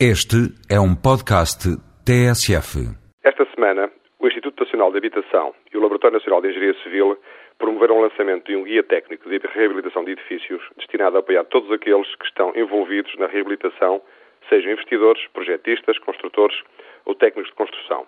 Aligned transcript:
Este 0.00 0.50
é 0.68 0.74
um 0.74 0.90
podcast 0.90 1.70
TSF. 2.02 2.82
Esta 3.22 3.46
semana, 3.54 3.88
o 4.18 4.26
Instituto 4.26 4.64
Nacional 4.64 4.90
de 4.90 4.98
Habitação 4.98 5.54
e 5.72 5.78
o 5.78 5.80
Laboratório 5.80 6.18
Nacional 6.18 6.42
de 6.42 6.48
Engenharia 6.48 6.74
Civil 6.82 7.16
promoveram 7.58 7.98
o 7.98 8.02
lançamento 8.02 8.44
de 8.44 8.56
um 8.56 8.64
guia 8.64 8.82
técnico 8.82 9.30
de 9.30 9.38
reabilitação 9.54 10.04
de 10.04 10.10
edifícios 10.10 10.60
destinado 10.76 11.16
a 11.16 11.20
apoiar 11.20 11.44
todos 11.44 11.70
aqueles 11.70 12.12
que 12.16 12.26
estão 12.26 12.52
envolvidos 12.56 13.14
na 13.20 13.28
reabilitação, 13.28 14.02
sejam 14.48 14.72
investidores, 14.72 15.24
projetistas, 15.32 15.96
construtores 16.00 16.60
ou 17.04 17.14
técnicos 17.14 17.50
de 17.50 17.56
construção. 17.56 18.04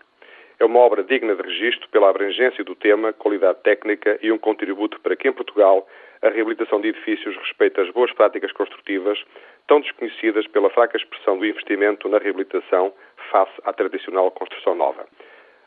É 0.58 0.64
uma 0.64 0.80
obra 0.80 1.04
digna 1.04 1.36
de 1.36 1.42
registro 1.42 1.88
pela 1.90 2.10
abrangência 2.10 2.64
do 2.64 2.74
tema, 2.74 3.12
qualidade 3.12 3.60
técnica 3.62 4.18
e 4.20 4.32
um 4.32 4.38
contributo 4.38 4.98
para 5.00 5.14
que 5.14 5.28
em 5.28 5.32
Portugal 5.32 5.86
a 6.22 6.28
reabilitação 6.28 6.80
de 6.80 6.88
edifícios 6.88 7.36
respeite 7.36 7.80
as 7.80 7.90
boas 7.90 8.12
práticas 8.12 8.52
construtivas, 8.52 9.22
tão 9.66 9.80
desconhecidas 9.80 10.46
pela 10.46 10.70
fraca 10.70 10.96
expressão 10.96 11.38
do 11.38 11.46
investimento 11.46 12.08
na 12.08 12.18
reabilitação 12.18 12.92
face 13.30 13.60
à 13.64 13.72
tradicional 13.72 14.30
construção 14.30 14.74
nova. 14.74 15.06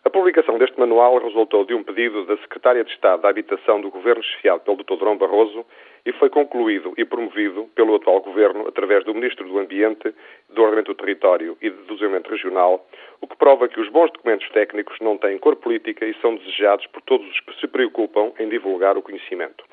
A 0.05 0.09
publicação 0.09 0.57
deste 0.57 0.79
manual 0.79 1.17
resultou 1.19 1.65
de 1.65 1.73
um 1.73 1.83
pedido 1.83 2.25
da 2.25 2.37
Secretária 2.37 2.83
de 2.85 2.91
Estado 2.91 3.21
da 3.21 3.29
Habitação 3.29 3.81
do 3.81 3.91
Governo 3.91 4.23
chefiado 4.23 4.61
pelo 4.61 4.77
Dr. 4.77 4.95
Durão 4.95 5.17
Barroso 5.17 5.65
e 6.05 6.13
foi 6.13 6.29
concluído 6.29 6.93
e 6.97 7.03
promovido 7.03 7.65
pelo 7.75 7.93
atual 7.95 8.21
Governo 8.21 8.65
através 8.67 9.03
do 9.03 9.13
Ministro 9.13 9.45
do 9.45 9.59
Ambiente, 9.59 10.15
do 10.49 10.61
Ordenamento 10.61 10.93
do 10.93 10.97
Território 10.97 11.57
e 11.61 11.69
do 11.69 11.83
Desenvolvimento 11.83 12.29
Regional, 12.29 12.87
o 13.19 13.27
que 13.27 13.35
prova 13.35 13.67
que 13.67 13.79
os 13.79 13.89
bons 13.89 14.09
documentos 14.11 14.49
técnicos 14.49 14.97
não 15.01 15.17
têm 15.17 15.37
cor 15.37 15.57
política 15.57 16.05
e 16.05 16.15
são 16.21 16.37
desejados 16.37 16.87
por 16.87 17.01
todos 17.01 17.27
os 17.29 17.39
que 17.41 17.59
se 17.59 17.67
preocupam 17.67 18.31
em 18.39 18.47
divulgar 18.47 18.97
o 18.97 19.01
conhecimento. 19.01 19.63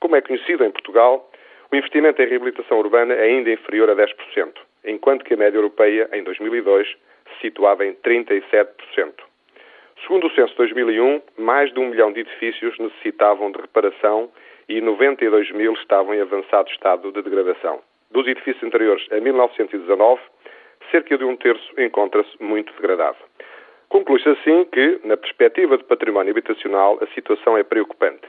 Como 0.00 0.16
é 0.16 0.20
conhecido 0.20 0.64
em 0.64 0.70
Portugal, 0.70 1.30
o 1.70 1.76
investimento 1.76 2.22
em 2.22 2.26
reabilitação 2.26 2.78
urbana 2.78 3.14
é 3.14 3.24
ainda 3.24 3.50
inferior 3.50 3.90
a 3.90 3.94
10%, 3.94 4.52
enquanto 4.84 5.24
que 5.24 5.34
a 5.34 5.36
média 5.36 5.58
europeia, 5.58 6.08
em 6.12 6.22
2002, 6.22 6.86
se 6.88 7.40
situava 7.40 7.84
em 7.84 7.94
37%. 7.94 9.26
Segundo 10.02 10.26
o 10.26 10.30
censo 10.30 10.50
de 10.50 10.56
2001, 10.58 11.22
mais 11.38 11.72
de 11.72 11.80
um 11.80 11.88
milhão 11.88 12.12
de 12.12 12.20
edifícios 12.20 12.78
necessitavam 12.78 13.50
de 13.50 13.60
reparação 13.60 14.30
e 14.68 14.80
92 14.80 15.50
mil 15.52 15.72
estavam 15.72 16.14
em 16.14 16.20
avançado 16.20 16.70
estado 16.70 17.10
de 17.10 17.22
degradação. 17.22 17.80
Dos 18.10 18.26
edifícios 18.26 18.62
anteriores 18.62 19.04
a 19.10 19.18
1919, 19.18 20.20
cerca 20.90 21.16
de 21.16 21.24
um 21.24 21.36
terço 21.36 21.80
encontra-se 21.80 22.30
muito 22.40 22.72
degradado. 22.74 23.16
Conclui-se 23.88 24.28
assim 24.28 24.64
que, 24.66 25.00
na 25.04 25.16
perspectiva 25.16 25.78
de 25.78 25.84
património 25.84 26.30
habitacional, 26.30 26.98
a 27.02 27.06
situação 27.14 27.56
é 27.56 27.62
preocupante. 27.62 28.26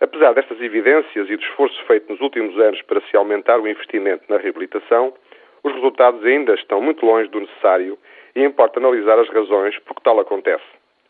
Apesar 0.00 0.34
destas 0.34 0.60
evidências 0.60 1.28
e 1.28 1.36
do 1.36 1.42
esforço 1.42 1.82
feito 1.86 2.10
nos 2.10 2.20
últimos 2.20 2.58
anos 2.58 2.80
para 2.82 3.00
se 3.02 3.16
aumentar 3.16 3.60
o 3.60 3.68
investimento 3.68 4.24
na 4.28 4.38
reabilitação, 4.38 5.14
os 5.62 5.72
resultados 5.72 6.24
ainda 6.24 6.54
estão 6.54 6.80
muito 6.80 7.04
longe 7.06 7.28
do 7.30 7.40
necessário 7.40 7.98
e 8.34 8.42
importa 8.42 8.78
analisar 8.78 9.18
as 9.18 9.28
razões 9.28 9.78
por 9.80 9.94
que 9.94 10.02
tal 10.02 10.20
acontece. 10.20 10.64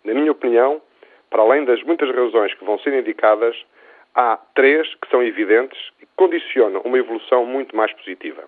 Na 0.05 0.15
minha 0.15 0.31
opinião, 0.31 0.81
para 1.31 1.43
além 1.43 1.65
das 1.65 1.83
muitas 1.83 2.09
razões 2.15 2.55
que 2.55 2.65
vão 2.65 2.79
ser 2.79 2.93
indicadas, 2.93 3.57
há 4.15 4.39
três 4.55 4.95
que 4.95 5.09
são 5.11 5.23
evidentes 5.23 5.79
e 6.01 6.07
que 6.07 6.13
condicionam 6.15 6.81
uma 6.85 6.99
evolução 6.99 7.45
muito 7.45 7.77
mais 7.77 7.93
positiva. 7.95 8.45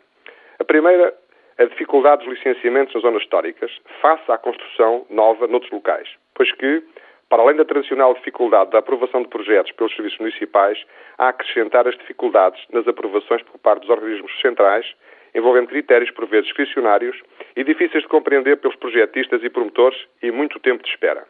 A 0.59 0.65
primeira, 0.65 1.13
a 1.59 1.65
dificuldade 1.65 2.25
dos 2.25 2.37
licenciamentos 2.37 2.95
nas 2.95 3.03
zonas 3.03 3.23
históricas 3.23 3.71
face 4.01 4.31
à 4.31 4.39
construção 4.39 5.07
nova 5.11 5.47
noutros 5.47 5.73
locais, 5.73 6.09
pois 6.35 6.53
que, 6.53 6.83
para 7.29 7.43
além 7.43 7.57
da 7.57 7.65
tradicional 7.65 8.15
dificuldade 8.15 8.71
da 8.71 8.79
aprovação 8.79 9.23
de 9.23 9.29
projetos 9.29 9.73
pelos 9.73 9.95
serviços 9.95 10.19
municipais, 10.19 10.79
há 11.19 11.27
a 11.27 11.29
acrescentar 11.31 11.87
as 11.89 11.97
dificuldades 11.97 12.63
nas 12.73 12.87
aprovações 12.87 13.43
por 13.43 13.59
parte 13.59 13.81
dos 13.81 13.91
organismos 13.91 14.31
centrais, 14.41 14.87
envolvendo 15.35 15.69
critérios 15.69 16.11
por 16.13 16.27
vezes 16.27 16.47
discricionários 16.47 17.21
e 17.57 17.65
difíceis 17.65 18.05
de 18.05 18.09
compreender 18.09 18.57
pelos 18.59 18.77
projetistas 18.77 19.43
e 19.43 19.51
promotores 19.51 19.99
e 20.23 20.31
muito 20.31 20.61
tempo 20.61 20.83
de 20.83 20.89
espera. 20.89 21.27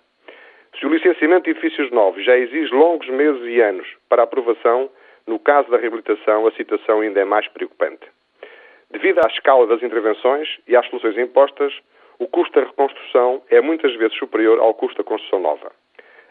Se 0.79 0.85
o 0.87 0.91
licenciamento 0.91 1.45
de 1.45 1.51
edifícios 1.53 1.91
novos 1.91 2.23
já 2.25 2.37
exige 2.37 2.75
longos 2.75 3.09
meses 3.09 3.43
e 3.47 3.61
anos 3.61 3.89
para 4.09 4.23
aprovação, 4.23 4.91
no 5.27 5.39
caso 5.39 5.71
da 5.71 5.79
reabilitação 5.79 6.47
a 6.47 6.53
situação 6.53 7.01
ainda 7.01 7.21
é 7.21 7.25
mais 7.25 7.49
preocupante. 7.49 8.07
Devido 8.91 9.19
à 9.21 9.29
escala 9.29 9.67
das 9.67 9.83
intervenções 9.83 10.49
e 10.69 10.77
às 10.77 10.87
soluções 10.87 11.17
impostas, 11.17 11.73
o 12.19 12.29
custo 12.29 12.61
da 12.61 12.67
reconstrução 12.67 13.43
é 13.51 13.61
muitas 13.61 13.95
vezes 13.97 14.17
superior 14.17 14.59
ao 14.59 14.75
custo 14.75 14.99
da 14.99 15.05
construção 15.05 15.41
nova. 15.41 15.73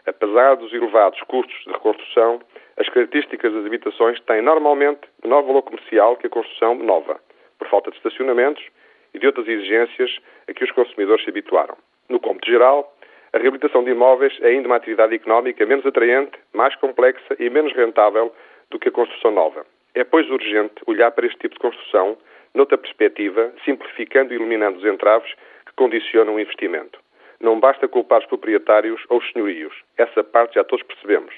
Apesar 0.06 0.54
dos 0.54 0.72
elevados 0.72 1.20
custos 1.22 1.56
de 1.64 1.72
reconstrução, 1.72 2.40
as 2.76 2.88
características 2.88 3.52
das 3.52 3.66
habitações 3.66 4.20
têm 4.20 4.40
normalmente 4.40 5.00
menor 5.22 5.42
valor 5.42 5.62
comercial 5.62 6.16
que 6.16 6.26
a 6.26 6.30
construção 6.30 6.76
nova, 6.76 7.20
por 7.58 7.68
falta 7.68 7.90
de 7.90 7.96
estacionamentos 7.96 8.64
e 9.12 9.18
de 9.18 9.26
outras 9.26 9.48
exigências 9.48 10.18
a 10.48 10.52
que 10.52 10.62
os 10.62 10.70
consumidores 10.70 11.24
se 11.24 11.30
habituaram. 11.30 11.76
No 12.08 12.20
cômputo 12.20 12.48
geral, 12.50 12.94
a 13.32 13.38
reabilitação 13.38 13.82
de 13.82 13.90
imóveis 13.90 14.38
é 14.40 14.48
ainda 14.48 14.68
uma 14.68 14.76
atividade 14.76 15.14
económica 15.14 15.66
menos 15.66 15.84
atraente, 15.84 16.38
mais 16.54 16.76
complexa 16.76 17.36
e 17.38 17.50
menos 17.50 17.72
rentável 17.72 18.32
do 18.70 18.78
que 18.78 18.88
a 18.88 18.92
construção 18.92 19.30
nova. 19.30 19.66
É, 19.94 20.04
pois, 20.04 20.28
urgente 20.30 20.74
olhar 20.86 21.10
para 21.10 21.26
este 21.26 21.38
tipo 21.38 21.54
de 21.54 21.60
construção 21.60 22.16
noutra 22.54 22.78
perspectiva, 22.78 23.52
simplificando 23.64 24.32
e 24.32 24.36
eliminando 24.36 24.78
os 24.78 24.84
entraves 24.84 25.32
que 25.66 25.72
condicionam 25.74 26.36
o 26.36 26.40
investimento. 26.40 26.98
Não 27.40 27.60
basta 27.60 27.88
culpar 27.88 28.20
os 28.20 28.26
proprietários 28.26 29.00
ou 29.08 29.18
os 29.18 29.32
senhorios. 29.32 29.74
Essa 29.96 30.24
parte 30.24 30.54
já 30.54 30.64
todos 30.64 30.84
percebemos. 30.86 31.34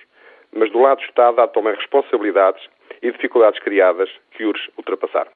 Mas 0.53 0.71
do 0.71 0.81
lado 0.81 0.99
do 0.99 1.05
Estado 1.05 1.41
há 1.41 1.49
também 1.49 1.75
responsabilidades 1.75 2.69
e 3.03 3.11
dificuldades 3.11 3.61
criadas 3.61 4.11
que 4.31 4.45
urge 4.45 4.71
ultrapassar. 4.77 5.29